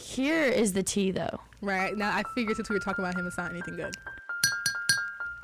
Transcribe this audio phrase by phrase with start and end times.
[0.00, 1.38] Here is the tea, though.
[1.60, 3.94] Right now, I figured since we were talking about him, it's not anything good.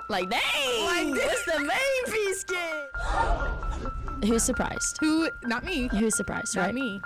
[0.08, 1.10] Like, dang!
[1.10, 4.28] What's the main piece, kid?
[4.28, 4.96] Who's surprised?
[5.00, 5.28] Who?
[5.44, 5.88] Not me.
[5.88, 6.74] Who's surprised, Not right?
[6.74, 7.02] me.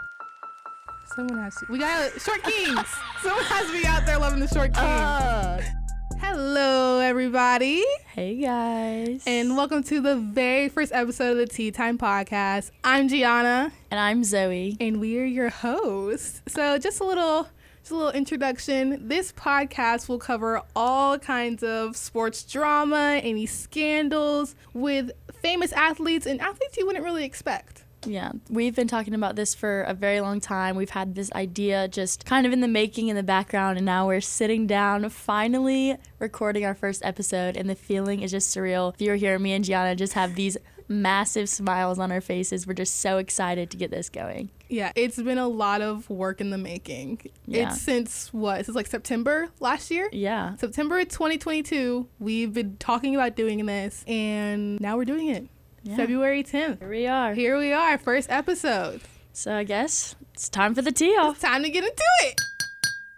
[1.17, 1.67] Someone has to.
[1.69, 2.87] We got short kings.
[3.23, 4.85] Someone has to be out there loving the short king.
[4.85, 5.61] Uh,
[6.33, 7.83] Hello, everybody,
[8.15, 9.25] hey, guys.
[9.27, 12.71] and welcome to the very first episode of the Tea Time Podcast.
[12.85, 14.77] I'm Gianna, and I'm Zoe.
[14.79, 16.41] and we are your hosts.
[16.47, 17.49] So, just a little,
[17.81, 19.09] just a little introduction.
[19.09, 25.11] This podcast will cover all kinds of sports drama, any scandals with
[25.43, 27.83] famous athletes and athletes you wouldn't really expect.
[28.07, 30.77] Yeah, we've been talking about this for a very long time.
[30.77, 34.07] We've had this idea just kind of in the making in the background, and now
[34.07, 38.95] we're sitting down, finally recording our first episode, and the feeling is just surreal.
[38.95, 40.57] If you were here, me and Gianna just have these
[40.89, 42.67] massive smiles on our faces.
[42.67, 44.51] We're just so excited to get this going.
[44.69, 47.21] Yeah, it's been a lot of work in the making.
[47.47, 47.69] Yeah.
[47.69, 48.65] It's since what?
[48.65, 50.09] Since like September last year?
[50.13, 50.57] Yeah.
[50.57, 55.49] September 2022, we've been talking about doing this, and now we're doing it.
[55.83, 55.97] Yeah.
[55.97, 56.79] February 10th.
[56.81, 57.35] Here we are.
[57.35, 59.01] Here we are, first episode.
[59.33, 61.35] So I guess it's time for the tee off.
[61.35, 62.41] It's time to get into it.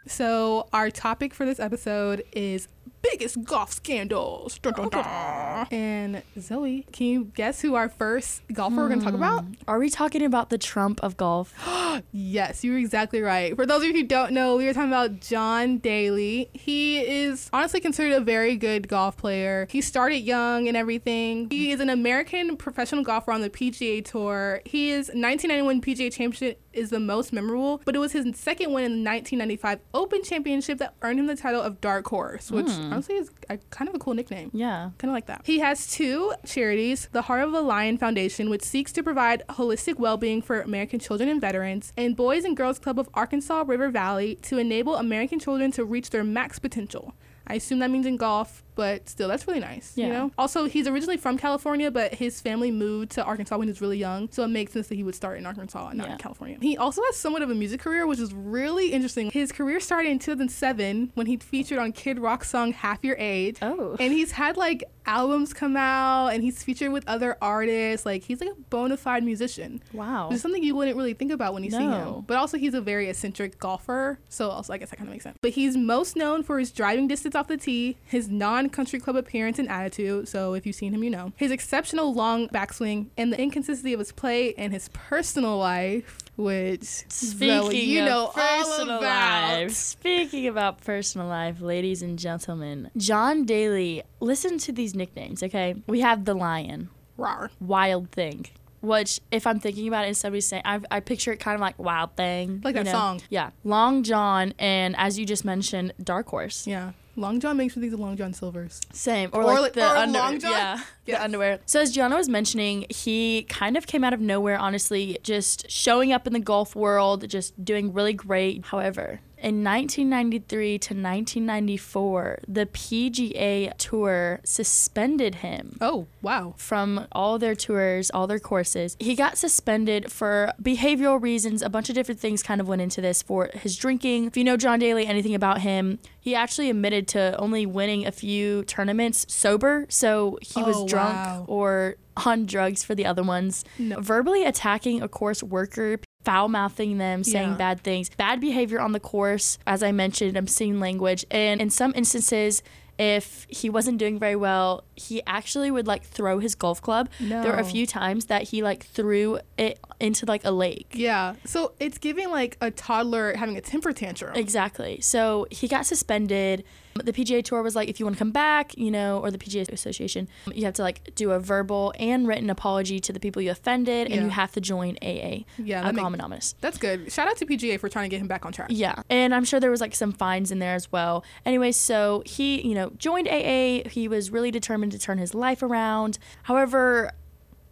[0.06, 2.66] So, our topic for this episode is
[3.03, 4.58] biggest golf scandals.
[4.58, 5.67] Dun, dun, dun.
[5.70, 9.45] And Zoe, can you guess who our first golfer we're going to talk about?
[9.45, 9.53] Hmm.
[9.69, 11.55] Are we talking about the Trump of golf?
[12.11, 13.55] Yes, you're exactly right.
[13.55, 16.48] For those of you who don't know, we were talking about John Daly.
[16.55, 19.67] He is honestly considered a very good golf player.
[19.70, 21.50] He started young and everything.
[21.50, 24.62] He is an American professional golfer on the PGA Tour.
[24.64, 29.04] His 1991 PGA Championship is the most memorable, but it was his second win in
[29.04, 32.92] the 1995 Open Championship that earned him the title of Dark Horse, which hmm.
[32.92, 34.50] honestly is a, kind of a cool nickname.
[34.52, 34.90] Yeah.
[34.98, 35.42] Kind of like that.
[35.44, 39.98] He has two charities the Heart of a Lion Foundation, which seeks to provide holistic
[39.98, 43.88] well being for American children and veterans, and Boys and Girls Club of Arkansas River
[43.90, 47.14] Valley to enable American children to reach their max potential.
[47.46, 49.92] I assume that means in golf, but still, that's really nice.
[49.96, 50.12] You Yeah.
[50.12, 50.30] know.
[50.38, 53.98] Also, he's originally from California, but his family moved to Arkansas when he was really
[53.98, 56.12] young, so it makes sense that he would start in Arkansas and not Yeah.
[56.14, 56.58] in California.
[56.60, 59.30] He also has somewhat of a music career, which is really interesting.
[59.30, 63.58] His career started in 2007 when he featured on Kid Rock's song "Half Your Age."
[63.62, 63.96] Oh.
[64.00, 68.06] And he's had like albums come out and he's featured with other artists.
[68.06, 69.82] Like he's like a bona fide musician.
[69.92, 70.28] Wow.
[70.28, 72.16] Which is something you wouldn't really think about when you see No.
[72.18, 72.24] him.
[72.27, 74.18] But also he's a very eccentric golfer.
[74.28, 75.36] So also I guess that kind of makes sense.
[75.42, 78.28] But he's most known for his driving distance off the tee, his
[78.62, 80.28] non-country club appearance and attitude.
[80.28, 81.33] So if you've seen him, you know.
[81.36, 86.84] His exceptional long backswing and the inconsistency of his play and his personal life, which
[86.84, 89.58] Speaking Zoe, you know all personal about.
[89.58, 94.02] life, speaking about personal life, ladies and gentlemen, John Daly.
[94.20, 95.74] Listen to these nicknames, okay?
[95.86, 97.50] We have the Lion, Rawr.
[97.61, 98.46] Wild Thing.
[98.80, 101.61] Which, if I'm thinking about it, and somebody's saying, I, I picture it kind of
[101.61, 102.90] like Wild Thing, Like that know?
[102.92, 103.20] song.
[103.30, 106.67] Yeah, Long John, and as you just mentioned, Dark Horse.
[106.67, 106.92] Yeah.
[107.17, 108.80] Long John makes me think of Long John Silver's.
[108.92, 109.28] Same.
[109.33, 110.50] Or, Or like like- the or under- long john?
[110.52, 111.18] Yeah, Yes.
[111.18, 111.58] the underwear.
[111.67, 116.13] So as Gianna was mentioning, he kind of came out of nowhere, honestly, just showing
[116.13, 118.64] up in the golf world, just doing really great.
[118.67, 126.55] However, in 1993 to 1994, the PGA Tour suspended him Oh, wow.
[126.57, 128.96] from all their tours, all their courses.
[129.00, 131.61] He got suspended for behavioral reasons.
[131.62, 134.26] A bunch of different things kind of went into this for his drinking.
[134.26, 138.12] If you know John Daly, anything about him, he actually admitted to only winning a
[138.12, 139.87] few tournaments sober.
[139.88, 141.44] So he was Oh, drunk wow.
[141.49, 143.64] or on drugs for the other ones.
[143.79, 144.00] No.
[144.00, 145.99] Verbally attacking a course worker.
[146.25, 147.56] Foul mouthing them, saying Yeah.
[147.56, 149.58] bad things, bad behavior on the course.
[149.67, 152.62] As I mentioned, obscene language, and in some instances,
[152.97, 157.09] if he wasn't doing very well, he actually would like throw his golf club.
[157.19, 160.93] There were a few times that he like threw it into like a lake.
[160.94, 161.35] Yeah.
[161.44, 164.37] So it's giving like a toddler having a temper tantrum.
[164.37, 165.00] Exactly.
[165.00, 166.62] So he got suspended.
[166.94, 169.38] The PGA Tour was like, if you want to come back, you know, or the
[169.38, 173.41] PGA Association, you have to like do a verbal and written apology to the people
[173.43, 175.44] you offended, and you have to join AA.
[175.58, 176.55] Yeah, that make- Anonymous.
[176.61, 177.11] That's good.
[177.12, 178.69] Shout out to PGA for trying to get him back on track.
[178.70, 179.03] Yeah.
[179.08, 181.25] And I'm sure there was like some fines in there as well.
[181.47, 183.88] Anyway, so he, you know, joined AA.
[183.88, 186.19] He was really determined to turn his life around.
[186.45, 187.12] However,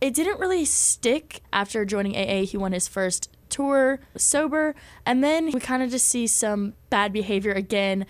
[0.00, 2.44] it didn't really stick after joining AA.
[2.44, 4.74] He won his first tour sober.
[5.04, 8.06] And then we kind of just see some bad behavior again.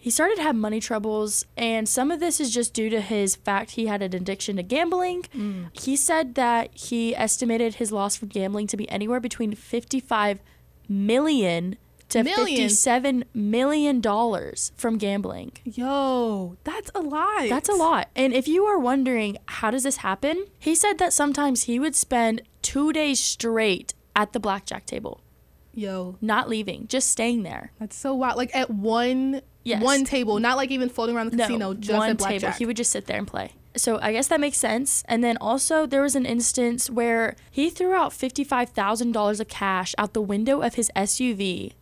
[0.00, 3.36] He started to have money troubles, and some of this is just due to his
[3.36, 5.24] fact he had an addiction to gambling.
[5.36, 5.68] Mm.
[5.78, 10.40] He said that he estimated his loss from gambling to be anywhere between 55
[10.88, 11.76] million
[12.08, 12.56] to Million?
[12.56, 15.52] 57 million dollars from gambling.
[15.64, 17.48] Yo, that's a lot.
[17.48, 18.08] That's a lot.
[18.16, 20.46] And if you are wondering how does this happen?
[20.58, 25.20] He said that sometimes he would spend 2 days straight at the blackjack table.
[25.72, 27.70] Yo, not leaving, just staying there.
[27.78, 28.36] that's so wild.
[28.36, 29.82] Like at one Yes.
[29.82, 32.50] one table, not like even floating around the casino, just one table.
[32.52, 33.52] He would just sit there and play.
[33.76, 35.04] So I guess that makes sense.
[35.06, 39.48] And then also there was an instance where he threw out fifty-five thousand dollars of
[39.48, 41.72] cash out the window of his SUV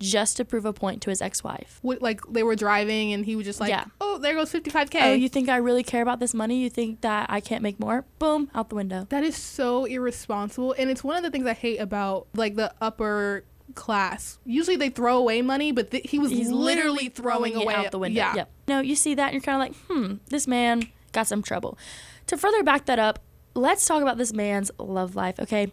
[0.00, 1.80] just to prove a point to his ex-wife.
[1.82, 3.84] Would- like they were driving and he was just like, Yeah.
[4.00, 6.62] "Oh, there goes 55k." Oh, you think I really care about this money?
[6.62, 8.04] You think that I can't make more?
[8.18, 9.06] Boom, out the window.
[9.10, 12.74] That is so irresponsible, and it's one of the things I hate about like the
[12.80, 13.44] upper
[13.74, 14.38] class.
[14.44, 17.90] Usually they throw away money, but th- he was He's literally, throwing, it away out
[17.90, 18.16] the window.
[18.18, 18.34] Yeah.
[18.34, 18.50] Yep.
[18.68, 20.82] No, you see that and you're kind of like, hmm, this man
[21.12, 21.78] got some trouble.
[22.28, 23.18] To further back that up,
[23.54, 25.38] let's talk about this man's love life.
[25.40, 25.72] Okay,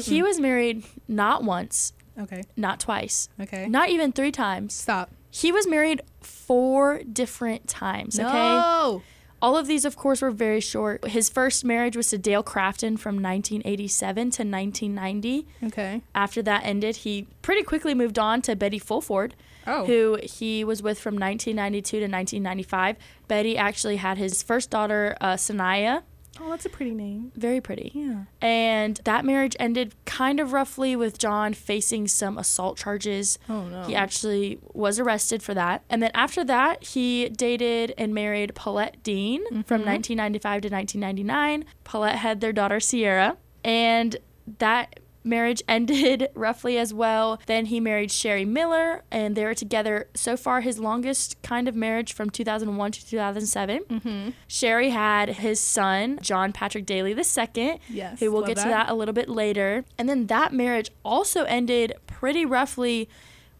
[0.00, 2.42] he was married not once, Okay.
[2.56, 3.66] not twice, Okay.
[3.68, 4.74] not even three times.
[4.74, 5.10] Stop.
[5.30, 8.18] He was married four different times.
[8.18, 8.30] Okay.
[8.32, 9.02] No.
[9.42, 11.06] All of these, of course, were very short.
[11.08, 15.46] His first marriage was to Dale Crafton from 1987 to 1990.
[15.64, 16.02] Okay.
[16.14, 19.34] After that ended, he pretty quickly moved on to Betty Fulford,
[19.66, 19.84] Oh.
[19.86, 22.96] who he was with from 1992 to 1995.
[23.28, 26.02] Betty actually had his first daughter, uh, Sanaya.
[26.38, 27.32] Oh, that's a pretty name.
[27.34, 27.90] Very pretty.
[27.94, 28.24] Yeah.
[28.40, 33.38] And that marriage ended kind of roughly with John facing some assault charges.
[33.48, 33.84] Oh no.
[33.84, 35.82] He actually was arrested for that.
[35.90, 39.62] And then after that, he dated and married Paulette Dean mm-hmm.
[39.62, 41.64] from 1995 to 1999.
[41.84, 43.36] Paulette had their daughter Sierra.
[43.64, 44.16] And
[44.58, 47.40] that marriage ended roughly as well.
[47.46, 51.74] Then he married Sherry Miller, and they were together so far his longest kind of
[51.74, 53.80] marriage from 2001 to 2007.
[53.88, 54.30] Mm-hmm.
[54.48, 58.20] Sherry had his son, John Patrick Daly II, Yes.
[58.20, 59.84] who we'll get to that a little bit later.
[59.98, 63.08] And then that marriage also ended pretty roughly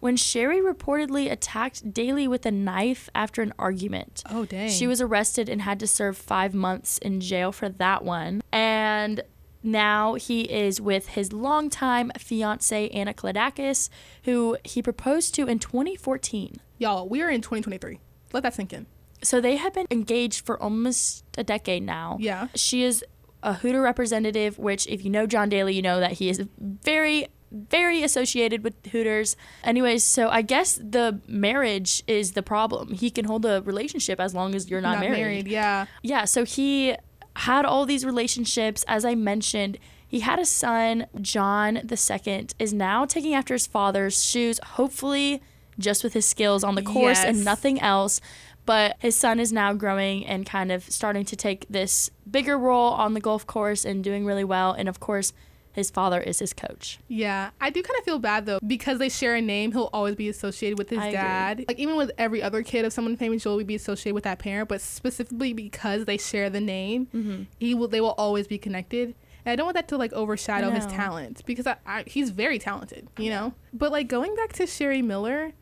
[0.00, 4.22] when Sherry reportedly attacked Daly with a knife after an argument.
[4.30, 4.70] Oh dang.
[4.70, 8.40] She was arrested and had to serve five months in jail for that one.
[8.50, 9.20] And
[9.62, 13.88] now he is with his longtime fiance Anna Cladakis,
[14.24, 16.60] who he proposed to in 2014.
[16.78, 18.00] Y'all, we are in 2023.
[18.32, 18.86] Let that sink in.
[19.22, 22.16] So they have been engaged for almost a decade now.
[22.20, 22.48] Yeah.
[22.54, 23.04] She is
[23.42, 27.26] a Hooter representative, which, if you know John Daly, you know that he is very,
[27.50, 29.36] very associated with Hooters.
[29.64, 32.94] Anyways, so I guess the marriage is the problem.
[32.94, 35.48] He can hold a relationship as long as you're not, married.
[35.48, 35.86] Yeah.
[36.02, 36.96] Yeah, so he
[37.40, 38.84] had all these relationships.
[38.88, 43.66] As I mentioned, he had a son, John the second, is now taking after his
[43.66, 45.42] father's shoes, hopefully
[45.78, 47.24] just with his skills on the course Yes.
[47.26, 48.20] and nothing else.
[48.66, 52.92] But his son is now growing and kind of starting to take this bigger role
[52.92, 54.72] on the golf course and doing really well.
[54.72, 55.32] And of course,
[55.72, 56.98] his father is his coach.
[57.08, 59.72] Yeah, I do kind of feel bad though because they share a name.
[59.72, 61.12] He'll always be associated with his I agree.
[61.16, 61.64] dad.
[61.68, 64.68] Like even with every other kid of someone famous, you'll be associated with that parent.
[64.68, 67.42] But specifically because they share the name, Mm-hmm.
[67.58, 67.88] he will.
[67.88, 69.14] They will always be connected.
[69.44, 72.58] And I don't want that to like overshadow his talent because I, I, he's very
[72.58, 73.54] talented, you know.
[73.72, 75.52] But like going back to Sherry Miller,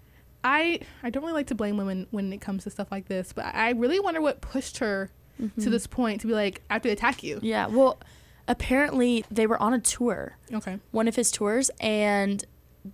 [0.43, 3.33] I I don't really like to blame women when it comes to stuff like this.
[3.33, 5.11] But I really wonder what pushed her
[5.41, 5.63] Mm-hmm.
[5.63, 7.39] to this point to be like I have to attack you.
[7.43, 8.01] Yeah, well,
[8.49, 10.37] apparently they were on a tour.
[10.53, 10.79] Okay.
[10.91, 12.45] one of his tours and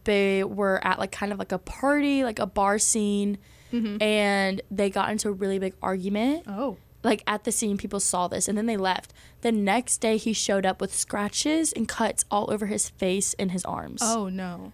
[0.04, 3.38] they were at like kind of like a party, like a bar scene,
[3.72, 4.00] Mm-hmm.
[4.00, 6.44] and they got into a really big argument.
[6.46, 6.76] Oh.
[7.02, 9.12] Like at the scene, people saw this and then they left.
[9.40, 13.50] The next day, he showed up with scratches and cuts all over his face and
[13.50, 14.00] his arms.
[14.02, 14.72] Oh no.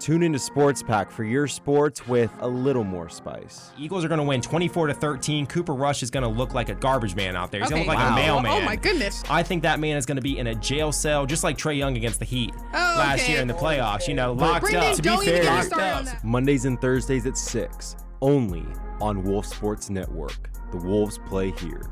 [0.00, 3.70] Tune into Sports Pack for your sports with a little more spice.
[3.78, 5.46] Eagles are going to win 24 to 13.
[5.46, 7.60] Cooper Rush is going to look like a garbage man out there.
[7.60, 8.50] He's going to look like a mailman.
[8.50, 9.22] Oh my goodness.
[9.28, 11.76] I think that man is going to be in a jail cell, just like Trae
[11.76, 13.32] Young against the Heat oh, last okay.
[13.32, 14.08] year in the playoffs.
[14.08, 14.96] You know, locked Brandon, up.
[14.96, 16.24] to be fair- Locked up.
[16.24, 18.64] Mondays and Thursdays at 6, only
[19.02, 20.48] on Wolf Sports Network.
[20.70, 21.90] The Wolves play here.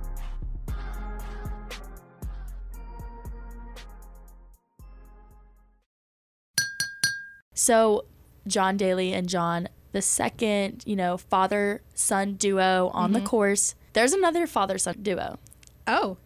[7.68, 8.06] So,
[8.46, 13.22] John Daly and John, the second, you know, father son duo on Mm-hmm.
[13.22, 13.74] the course.
[13.92, 15.38] There's another father son duo.
[15.86, 16.16] Oh,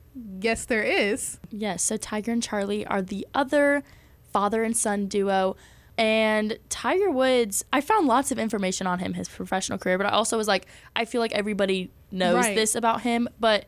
[0.40, 1.40] yes, there is.
[1.50, 3.82] Yes, so Tiger and Charlie are the other
[4.32, 5.56] father and son duo.
[5.98, 10.10] And Tiger Woods, I found lots of information on him, his professional career, but I
[10.10, 12.54] also was like, I feel like everybody knows Right.
[12.54, 13.64] this about him, but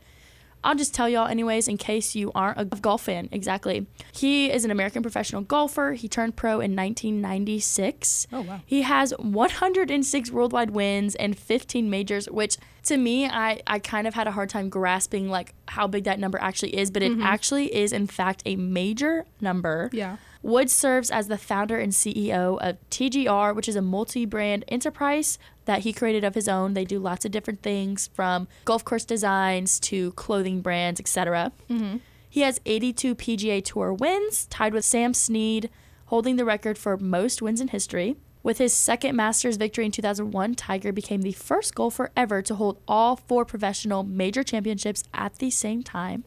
[0.65, 3.29] I'll just tell y'all anyways in case you aren't a golf fan.
[3.31, 3.85] Exactly.
[4.11, 5.93] He is an American professional golfer.
[5.93, 8.27] He turned pro in 1996.
[8.33, 8.61] Oh, wow.
[8.65, 14.15] He has 106 worldwide wins and 15 majors, which to me, I, I kind of
[14.15, 17.21] had a hard time grasping like how big that number actually is, but it mm-hmm.
[17.21, 19.89] actually is in fact a major number.
[19.93, 20.17] Yeah.
[20.45, 25.39] Woods serves as the founder and CEO of TGR, which is a multi brand enterprise
[25.65, 26.75] that he created of his own.
[26.75, 31.51] They do lots of different things from golf course designs to clothing brands, etc.
[31.67, 31.97] Mm-hmm.
[32.29, 35.71] He has 82 PGA Tour wins, tied with Sam Snead
[36.05, 38.15] holding the record for most wins in history.
[38.45, 42.79] With his second Masters victory in 2001, Tiger became the first golfer ever to hold
[42.87, 46.23] all four professional major championships at the same time.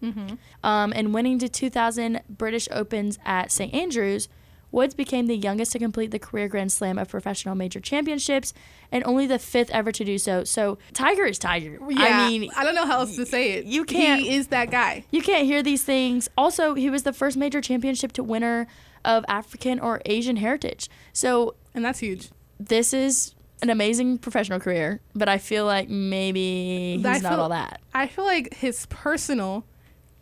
[0.64, 3.72] Um, and winning the 2000 British Opens at St.
[3.72, 4.28] Andrews,
[4.72, 8.52] Woods became the youngest to complete the career Grand Slam of professional major championships
[8.92, 10.42] and only the fifth ever to do so.
[10.44, 11.78] So Tiger is Tiger.
[11.88, 13.64] Yeah, I mean, I don't know how else to say it.
[13.64, 15.04] you can't- He is that guy.
[15.10, 16.28] you can't hear these things.
[16.37, 18.66] Also, he was the first major championship to winner
[19.06, 20.90] of African or Asian heritage.
[21.14, 22.30] So And that's huge.
[22.58, 27.40] this is an amazing professional career, but I feel like maybe he's I not feel-
[27.40, 27.80] all that.
[27.94, 29.64] I feel like his personal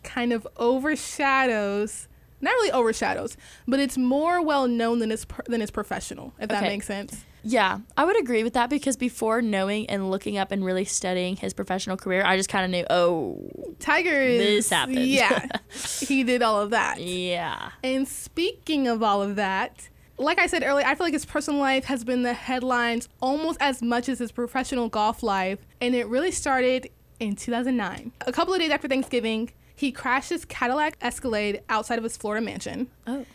[0.03, 2.09] kind of overshadows,
[2.41, 3.37] not really overshadows,
[3.67, 6.35] but it's more well known than his than his professional.
[6.39, 7.25] If that makes sense.
[7.49, 11.37] Yeah, I would agree with that because before knowing and looking up and really studying
[11.37, 13.49] his professional career, I just kind of knew, oh,
[13.79, 15.07] Tiger is This happened.
[15.07, 15.47] Yeah,
[16.01, 17.01] he did all of that.
[17.01, 17.71] yeah.
[17.85, 21.61] And speaking of all of that, like I said earlier, I feel like his personal
[21.61, 25.59] life has been the headlines almost as much as his professional golf life.
[25.81, 28.13] And it really started in 2009.
[28.27, 32.45] A couple of days after Thanksgiving, he crashed his Cadillac Escalade outside of his Florida
[32.45, 32.89] mansion.
[33.07, 33.27] Oh.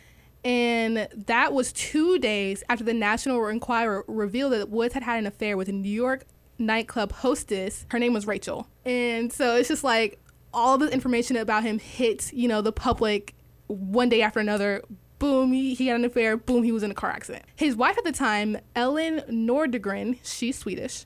[0.44, 5.28] And that was two days after the National Enquirer revealed that Woods had had an
[5.28, 6.26] affair with a New York
[6.58, 7.86] nightclub hostess.
[7.92, 8.68] Her name was Rachel.
[8.84, 10.20] And so it's just like
[10.54, 13.36] all this information about him hits, you know, the public
[13.68, 14.82] one day after another.
[15.22, 16.36] Boom, he, he had an affair.
[16.36, 17.46] Boom, he was in a car accident.
[17.56, 21.06] His wife at the time, Elin Nordegren, she's Swedish,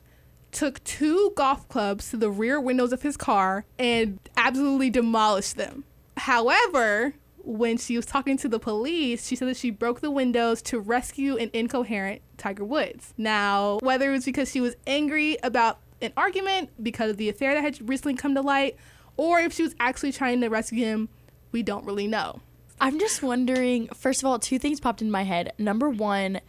[0.52, 5.84] took two golf clubs to the rear windows of his car and absolutely demolished them.
[6.16, 7.12] However,
[7.44, 10.80] when she was talking to the police, she said that she broke the windows to
[10.80, 13.12] rescue an incoherent Tiger Woods.
[13.18, 17.52] Now, whether it was because she was angry about an argument because of the affair
[17.52, 18.76] that had recently come to light,
[19.18, 21.10] or if she was actually trying to rescue him,
[21.52, 22.40] we don't really know.
[22.80, 25.52] I'm just wondering, first of all, two things popped in my head.
[25.58, 26.40] Number one,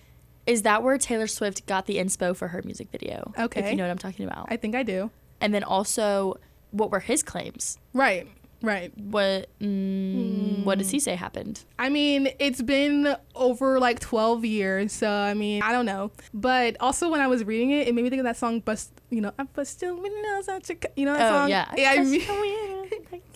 [0.45, 3.33] is that where Taylor Swift got the inspo for her music video?
[3.37, 4.47] Okay, if you know what I'm talking about.
[4.49, 5.09] I think I do.
[5.41, 6.37] and then also,
[6.71, 7.77] what were his claims?
[7.93, 8.27] Right,
[8.61, 8.91] right.
[8.97, 11.63] What mm, what does he say happened?
[11.79, 16.11] I mean, it's been over like 12 years, so I mean, I don't know.
[16.33, 18.91] But also, when I was reading it, it made me think of that song, Bust,
[19.09, 21.49] you know, I busted windows out your, ca-" you know that Oh song?
[21.49, 21.71] yeah.
[21.77, 23.21] Yeah, I mean,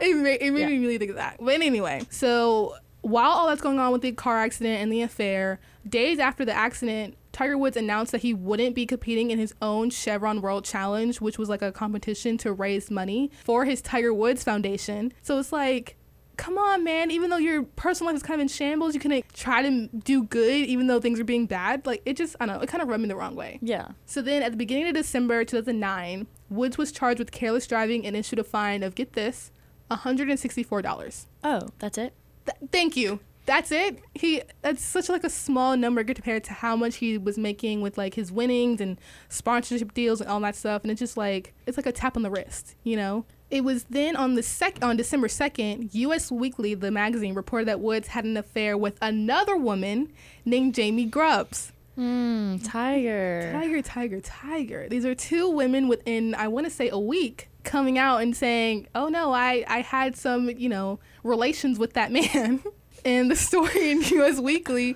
[0.00, 0.66] it made, it made Yeah.
[0.68, 1.36] me really think of that.
[1.40, 5.60] But anyway, so while all that's going on with the car accident and the affair,
[5.88, 9.90] days after the accident, Tiger Woods announced that he wouldn't be competing in his own
[9.90, 14.42] Chevron World Challenge, which was like a competition to raise money for his Tiger Woods
[14.42, 15.12] Foundation.
[15.22, 15.96] So it's like,
[16.38, 17.10] come on, man.
[17.10, 20.22] Even though your personal life is kind of in shambles, you can try to do
[20.22, 21.84] good, even though things are being bad.
[21.84, 23.58] Like it just, I don't know, it kind of rubbed me the wrong way.
[23.60, 23.88] yeah.
[24.06, 28.16] So then at the beginning of December 2009, Woods was charged with careless driving and
[28.16, 29.50] issued a fine of, get this,
[29.90, 31.26] $164.
[31.44, 32.14] Oh, that's it.
[32.46, 33.20] Th- thank you.
[33.46, 34.00] That's it.
[34.14, 37.96] He that's such like a small number compared to how much he was making with
[37.96, 40.82] like his winnings and sponsorship deals and all that stuff.
[40.82, 43.24] And it's just like it's like a tap on the wrist, you know.
[43.50, 46.30] It was then on the sec on December second, U.S.
[46.30, 50.12] Weekly, the magazine, reported that Woods had an affair with another woman
[50.44, 51.72] named Jamie Grubbs.
[51.98, 53.50] Mm, tiger.
[53.52, 54.88] Tiger, tiger, tiger.
[54.88, 58.86] These are two women within, I want to say, a week coming out and saying,
[58.94, 62.62] oh no, I, I had some, you know, relations with that man.
[63.04, 64.94] and the story in US Weekly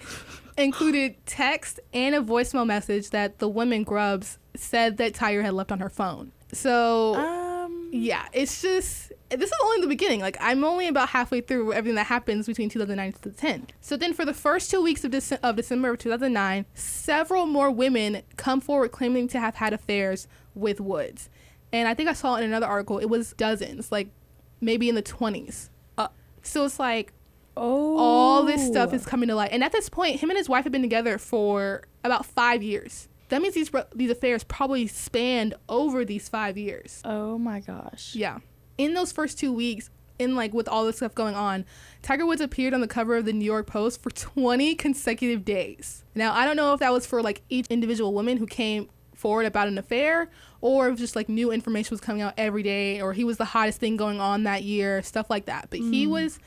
[0.57, 5.73] included text and a voicemail message that the woman Grubbs said that Tiger had left
[5.73, 6.33] on her phone.
[6.53, 7.15] So.
[7.17, 7.82] Um.
[7.95, 10.21] Yeah, it's just this is only the beginning.
[10.21, 13.67] Like I'm only about halfway through everything that happens between 2009 and 2010.
[13.83, 17.71] So then, for the first two weeks of, Dece- of December of 2009, several more
[17.71, 21.29] women come forward claiming to have had affairs with Woods,
[21.71, 24.09] and I think I saw in another article it was dozens, like
[24.63, 25.69] maybe in the 20s.
[25.99, 26.09] Uh,
[26.43, 27.13] so it's like
[27.59, 27.99] Oh.
[27.99, 29.51] all this stuff is coming to light.
[29.53, 33.09] And at this point, him and his wife have been together for about five years.
[33.33, 37.01] That means these these affairs probably spanned over these five years.
[37.03, 38.15] Oh my gosh.
[38.15, 38.41] Yeah.
[38.77, 41.65] In those first two weeks, in like with all this stuff going on,
[42.03, 46.05] Tiger Woods appeared on the cover of the New York Post for 20 consecutive days.
[46.15, 49.47] Now, I don't know if that was for like each individual woman who came forward
[49.47, 50.29] about an affair
[50.61, 53.47] or if just like new information was coming out every day or he was the
[53.47, 55.69] hottest thing going on that year, stuff like that.
[55.71, 56.11] But he mm.
[56.11, 56.39] was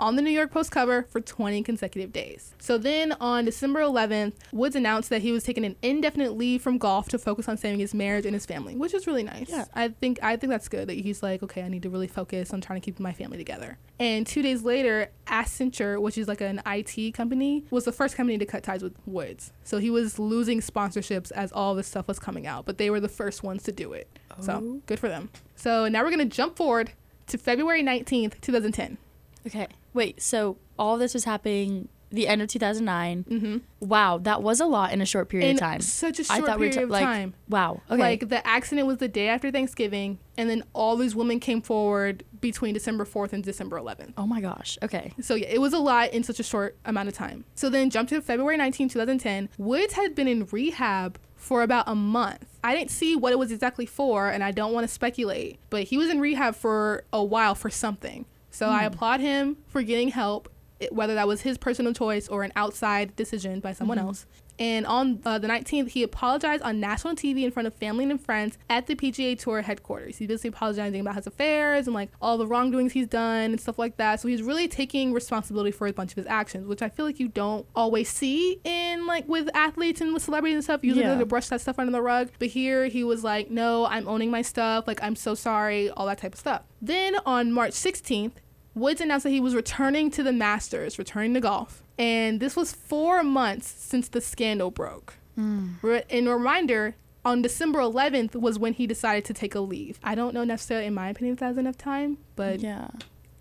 [0.00, 2.54] on the New York Post cover for 20 consecutive days.
[2.58, 6.78] So then on December 11th, Woods announced that he was taking an indefinite leave from
[6.78, 9.48] golf to focus on saving his marriage and his family, which is really nice.
[9.48, 9.64] Yeah.
[9.74, 12.52] I think I think that's good that he's like, okay, I need to really focus
[12.52, 13.78] on trying to keep my family together.
[13.98, 18.38] And two days later, Accenture, which is like an IT company, was the first company
[18.38, 19.52] to cut ties with Woods.
[19.62, 23.00] So he was losing sponsorships as all this stuff was coming out, but they were
[23.00, 24.08] the first ones to do it.
[24.32, 24.42] Oh.
[24.42, 25.30] So good for them.
[25.54, 26.92] So now we're gonna jump forward
[27.28, 28.98] to February 19th, 2010.
[29.46, 29.66] Okay.
[29.92, 30.20] Wait.
[30.22, 33.24] So all this was happening the end of 2009.
[33.28, 33.58] Mm-hmm.
[33.80, 35.80] Wow, that was a lot in a short period In of time.
[35.80, 37.34] such a I short thought we were period of like, time.
[37.48, 37.82] Wow.
[37.90, 38.00] Okay.
[38.00, 42.22] Like the accident was the day after Thanksgiving, and then all these women came forward
[42.40, 44.12] between December 4th and December 11th.
[44.16, 44.78] oh my gosh.
[44.82, 45.12] Okay.
[45.20, 47.44] So yeah, it was a lot in such a short amount of time.
[47.56, 49.48] So then jump to February 19, 2010.
[49.58, 52.46] Woods had been in rehab for about a month.
[52.62, 55.84] I didn't see what it was exactly for, and I don't want to speculate, but
[55.84, 58.24] he was in rehab for a while for something.
[58.54, 60.48] So I applaud him for getting help,
[60.90, 64.26] whether that was his personal choice or an outside decision by someone else.
[64.56, 68.20] And on uh, the 19th, he apologized on national TV in front of family and
[68.20, 70.18] friends at the PGA Tour headquarters.
[70.18, 73.80] He's basically apologizing about his affairs and like all the wrongdoings he's done and stuff
[73.80, 74.20] like that.
[74.20, 77.18] So he's really taking responsibility for a bunch of his actions, which I feel like
[77.18, 80.84] you don't always see in like with athletes and with celebrities and stuff.
[80.84, 81.16] Usually Yeah.
[81.16, 82.30] they brush that stuff under the rug.
[82.38, 84.86] But here he was like, no, I'm owning my stuff.
[84.86, 86.62] Like, I'm so sorry, all that type of stuff.
[86.80, 88.34] Then on March 16th,
[88.74, 91.82] Woods announced that he was returning to the Masters, returning to golf.
[91.98, 95.14] And this was four months since the scandal broke.
[95.38, 95.74] Mm.
[95.82, 99.98] Re- In reminder, on December 11th was when he decided to take a leave.
[100.02, 102.88] I don't know necessarily, in my opinion, if that's enough time, but Yeah.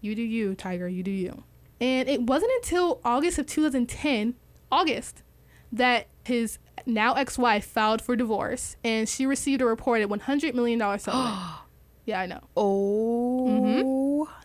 [0.02, 1.44] you do you, Tiger, you do you.
[1.82, 4.36] And it wasn't until August of 2010,
[4.72, 5.24] August,
[5.72, 10.98] that his now ex-wife filed for divorce, and she received a reported 100 million dollar
[11.00, 11.36] settlement.
[12.06, 12.42] yeah, I know.
[12.56, 13.46] Oh.
[13.50, 14.03] Mm-hmm.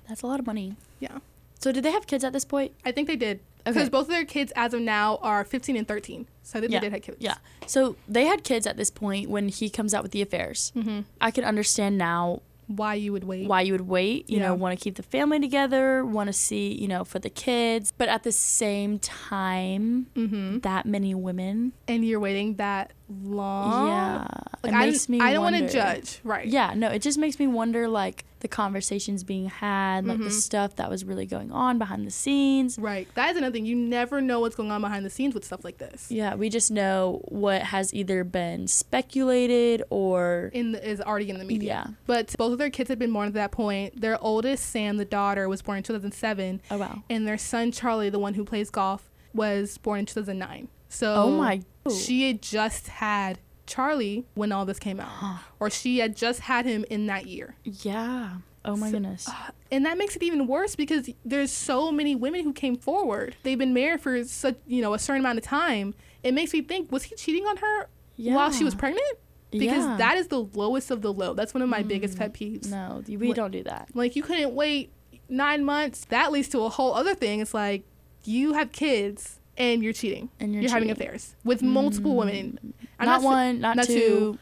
[0.09, 0.75] That's a lot of money.
[1.00, 1.19] Yeah,
[1.61, 2.73] So did they have kids at this point?
[2.85, 3.88] I think they did because Okay.
[3.91, 6.27] both of their kids, as of now, are 15 and 13.
[6.43, 6.79] So I think yeah.
[6.81, 7.19] they did have kids.
[7.21, 7.35] Yeah.
[7.67, 10.73] So they had kids at this point when he comes out with the affairs.
[10.75, 11.00] Mm-hmm.
[11.21, 13.47] I can understand now Why you would wait?
[13.47, 14.49] why you would wait, you Yeah.
[14.49, 17.93] know, want to keep the family together, want to see, you know, for the kids.
[17.97, 21.73] But at the same time, hmm that many women.
[21.87, 22.93] And you're waiting that
[23.25, 23.87] long.
[23.88, 24.27] yeah.
[24.62, 26.21] Like it I, makes me I don't want to judge.
[26.25, 26.47] Right.
[26.47, 30.30] Yeah, no, it just makes me wonder like the conversations being had, like the Mhm.
[30.33, 32.78] stuff that was really going on behind the scenes.
[32.78, 33.09] Right.
[33.14, 33.66] That is another thing.
[33.66, 36.11] You never know what's going on behind the scenes with stuff like this.
[36.11, 41.39] Yeah, we just know what has either been speculated or In the, is already in
[41.39, 41.84] the media.
[41.89, 41.95] yeah.
[42.06, 44.00] But both of their kids had been born at that point.
[44.00, 47.02] Their oldest, Sam, the daughter, was born in 2007, Oh wow.
[47.08, 50.69] and their son, Charlie, the one who plays golf, was born in 2009.
[50.89, 51.63] So Oh my.
[51.95, 56.67] she had just had Charlie when all this came out, or she had just had
[56.67, 57.54] him in that year.
[57.65, 58.39] Yeah.
[58.65, 59.28] Oh my So- goodness.
[59.71, 63.37] And that makes it even worse because there's so many women who came forward.
[63.43, 65.95] They've been married for such, you know, a certain amount of time.
[66.23, 68.35] It makes me think, was he cheating on her Yeah.
[68.35, 69.07] while she was pregnant?
[69.50, 69.97] Because Yeah.
[69.99, 71.33] that is the lowest of the low.
[71.35, 72.69] That's one of my biggest Mm, pet peeves.
[72.71, 73.89] No, we What- don't do that.
[73.95, 74.91] Like you couldn't wait
[75.28, 76.04] nine months.
[76.07, 77.41] That leads to a whole other thing.
[77.41, 77.85] It's like
[78.25, 80.30] you have kids and you're cheating.
[80.40, 82.58] And You're, you're, having affairs with multiple women.
[82.99, 84.38] I'm not sa- one, not, not two.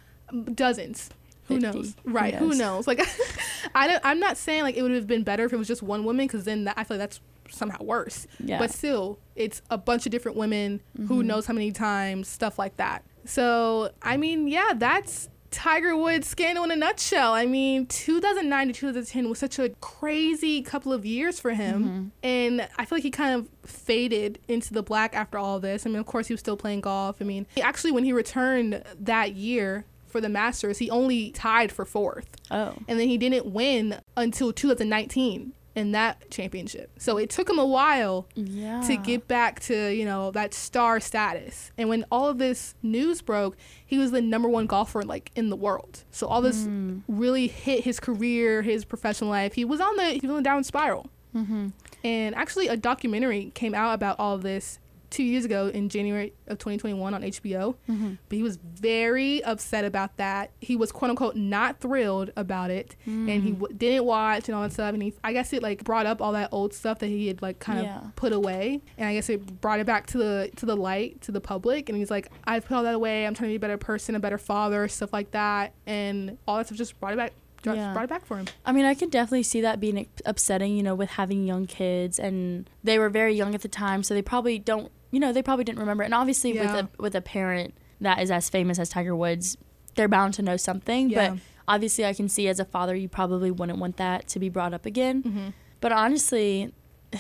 [0.55, 1.11] dozens.
[1.49, 1.95] Who knows?
[2.05, 2.35] Who Right?
[2.35, 2.59] Who knows?
[2.59, 2.87] knows?
[2.87, 3.01] Like,
[3.75, 5.83] I don't, I'm not saying like it would have been better if it was just
[5.83, 8.27] one woman because then that, I feel like that's somehow worse.
[8.41, 8.59] Yeah.
[8.59, 10.81] But still, it's a bunch of different women.
[11.07, 11.27] Who Mhm.
[11.27, 12.27] knows how many times?
[12.29, 13.05] Stuff like that.
[13.25, 17.33] So I mean, yeah, that's Tiger Woods scandal in a nutshell.
[17.33, 22.29] I mean, 2009 to 2010 was such a crazy couple of years for him, Mhm.
[22.29, 25.87] and I feel like he kind of faded into the black after all this.
[25.87, 27.17] I mean, of course, he was still playing golf.
[27.23, 31.87] I mean, actually, when he returned that year for the Masters, he only tied for
[31.87, 32.75] fourth, Oh.
[32.87, 36.91] and then he didn't win until 2019 in that championship.
[36.99, 38.81] So it took him a while Yeah.
[38.89, 41.71] to get back to you know that star status.
[41.79, 45.51] And when all of this news broke, he was the number one golfer like in
[45.51, 46.03] the world.
[46.11, 47.03] So all this Mm.
[47.07, 49.55] really hit his career, his professional life.
[49.55, 51.07] He was on the he was on the down spiral.
[51.35, 51.69] Mm-hmm.
[52.03, 54.79] And actually, a documentary came out about all of this
[55.11, 57.77] two years ago in January of 2021 on HBO.
[57.89, 58.15] Mm-hmm.
[58.29, 60.51] But he was very upset about that.
[60.61, 63.59] He was quote unquote not thrilled about it, and he Mm.
[63.61, 64.93] w- didn't watch and all that stuff.
[64.95, 67.43] And he, I guess it like brought up all that old stuff that he had
[67.43, 67.99] like kind Yeah.
[68.07, 71.21] of put away, and I guess it brought it back to the to the light
[71.23, 71.89] to the public.
[71.89, 73.27] And he's like, I've put all that away.
[73.27, 76.57] I'm trying to be a better person, a better father, stuff like that, and all
[76.57, 77.33] that stuff just brought it back.
[77.67, 77.93] Just Yeah.
[77.93, 78.47] brought it back for him.
[78.65, 82.19] I mean, I can definitely see that being upsetting, you know, with having young kids,
[82.19, 85.43] and they were very young at the time, so they probably don't, you know, they
[85.43, 86.03] probably didn't remember.
[86.05, 86.63] And obviously, Yeah.
[86.63, 89.57] with a with a parent that is as famous as Tiger Woods,
[89.97, 91.11] they're bound to know something.
[91.11, 91.31] Yeah.
[91.31, 94.49] But obviously, I can see as a father, you probably wouldn't want that to be
[94.49, 95.23] brought up again.
[95.23, 95.49] hmm
[95.81, 96.73] But honestly,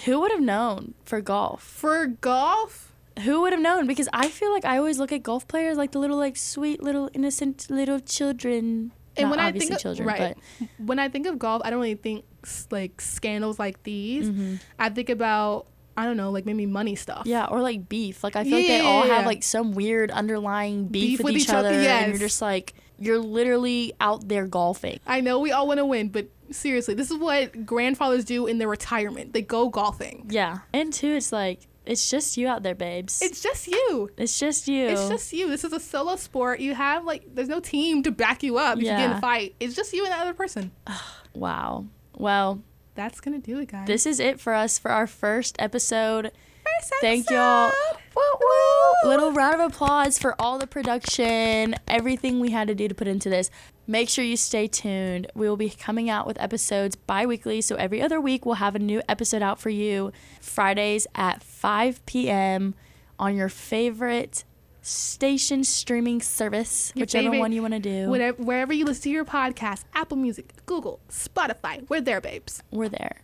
[0.04, 1.62] who would have known for golf?
[1.62, 2.92] For golf,
[3.24, 3.86] Who would have known?
[3.86, 6.82] Because I feel like I always look at golf players like the little, like sweet
[6.82, 8.92] little innocent little children.
[9.16, 10.36] And Not when I think of- children, right.
[10.78, 12.24] when I think of golf, I don't really think
[12.70, 14.28] like scandals like but these.
[14.28, 14.60] Mhm.
[14.78, 15.66] I think about
[15.98, 17.22] I don't know, like maybe money stuff.
[17.24, 18.22] Yeah, or like beef.
[18.22, 19.16] Like I feel like they all Yeah.
[19.16, 22.18] have like some weird underlying beef, Beef with, with each, each other, other, and you're
[22.18, 25.00] just like you're literally out there golfing.
[25.06, 28.58] I know we all want to win, but seriously, this is what grandfathers do in
[28.58, 29.32] their retirement.
[29.32, 30.26] They go golfing.
[30.30, 33.22] Yeah, and two, it's like It's just you out there, babes.
[33.22, 34.10] It's just you.
[34.16, 34.86] It's just you.
[34.88, 35.48] It's just you.
[35.48, 36.60] This is a solo sport.
[36.60, 39.20] You have like there's no team to back you up if you get in a
[39.20, 39.54] fight.
[39.60, 40.72] It's just you and the other person.
[41.34, 41.86] wow.
[42.16, 42.62] Well,
[42.94, 43.86] That's gonna do it, guys.
[43.86, 46.32] this is it for us for our first episode.
[46.80, 47.70] First Thank y'all.
[48.16, 49.08] Woo, woo.
[49.10, 53.06] Little round of applause for all the production, everything we had to do to put
[53.06, 53.50] into this.
[53.86, 55.28] Make sure you stay tuned.
[55.34, 57.60] We will be coming out with episodes bi weekly.
[57.60, 62.04] So every other week, we'll have a new episode out for you Fridays at 5
[62.06, 62.74] p.m.
[63.18, 64.44] on your favorite
[64.82, 68.08] station streaming service, Your whichever favorite- one you want to do.
[68.08, 72.62] Whatever, wherever you listen to your podcast, Apple Music, Google, Spotify, we're there, babes.
[72.70, 73.22] We're there.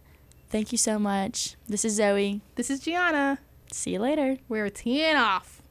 [0.51, 1.55] Thank you so much.
[1.69, 2.41] This is Zoe.
[2.57, 3.39] This is Gianna.
[3.73, 4.37] See you later.
[4.49, 5.62] We're teeing off.